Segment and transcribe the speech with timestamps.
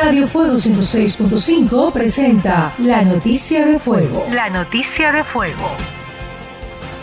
[0.00, 4.24] Radio Fuego 106.5 presenta La Noticia de Fuego.
[4.30, 5.97] La Noticia de Fuego.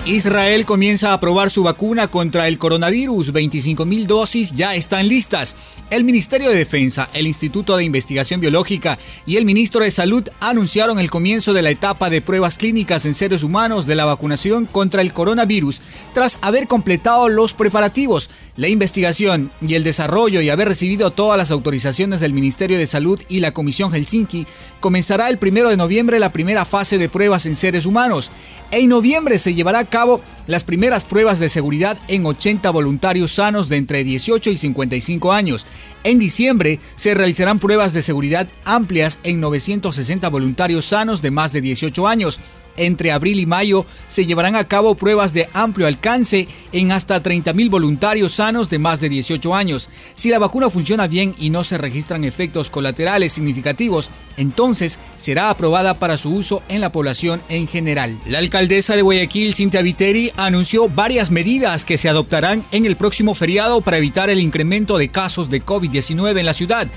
[0.06, 3.34] Israel comienza a probar su vacuna contra el coronavirus.
[3.34, 5.56] 25.000 dosis ya están listas.
[5.90, 11.00] El Ministerio de Defensa, el Instituto de Investigación Biológica y el Ministro de Salud anunciaron
[11.00, 15.02] el comienzo de la etapa de pruebas clínicas en seres humanos de la vacunación contra
[15.02, 15.82] el coronavirus
[16.14, 21.50] tras haber completado los preparativos, la investigación y el desarrollo y haber recibido todas las
[21.50, 24.46] autorizaciones del Ministerio de Salud y la Comisión Helsinki.
[24.80, 28.32] Comenzará el primero de noviembre la primera fase de pruebas en seres humanos.
[28.70, 33.70] En noviembre se llevará a cabo las primeras pruebas de seguridad en 80 voluntarios sanos
[33.70, 35.66] de entre 18 y 55 años.
[36.04, 41.62] En diciembre se realizarán pruebas de seguridad amplias en 960 voluntarios sanos de más de
[41.62, 42.42] 18 años.
[42.78, 47.70] Entre abril y mayo se llevarán a cabo pruebas de amplio alcance en hasta 30.000
[47.70, 49.90] voluntarios sanos de más de 18 años.
[50.16, 56.00] Si la vacuna funciona bien y no se registran efectos colaterales significativos, entonces será aprobada
[56.00, 58.18] para su uso en la población en general.
[58.26, 63.36] La alcaldesa de Guayaquil, Cintia Viteri, anunció varias medidas que se adoptarán en el próximo
[63.36, 66.88] feriado para evitar el incremento de casos de COVID-19 en la ciudad.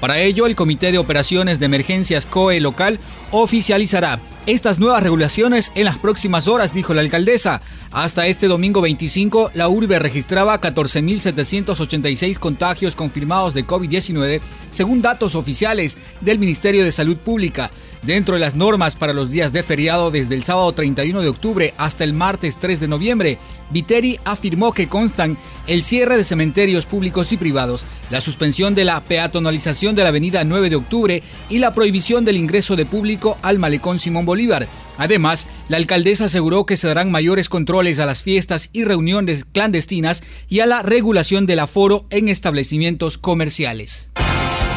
[0.00, 3.00] Para ello, el Comité de Operaciones de Emergencias COE local
[3.32, 7.60] oficializará estas nuevas regulaciones en las próximas horas, dijo la alcaldesa.
[7.90, 14.40] Hasta este domingo 25, la urbe registraba 14.786 contagios confirmados de COVID-19,
[14.70, 17.70] según datos oficiales del Ministerio de Salud Pública.
[18.02, 21.74] Dentro de las normas para los días de feriado desde el sábado 31 de octubre
[21.76, 23.38] hasta el martes 3 de noviembre,
[23.70, 29.04] Viteri afirmó que constan el cierre de cementerios públicos y privados, la suspensión de la
[29.04, 33.58] peatonalización de la avenida 9 de octubre y la prohibición del ingreso de público al
[33.58, 38.68] malecón Simón Bolívar Además, la alcaldesa aseguró que se darán mayores controles a las fiestas
[38.72, 44.12] y reuniones clandestinas y a la regulación del aforo en establecimientos comerciales.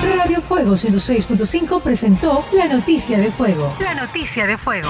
[0.01, 3.73] Radio Fuego 106.5 presentó la noticia de fuego.
[3.79, 4.89] La noticia de fuego.